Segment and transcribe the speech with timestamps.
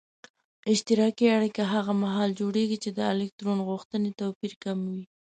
[0.71, 5.03] اشتراکي اړیکه هغه محال جوړیږي چې د الکترون غوښتنې توپیر کم وي.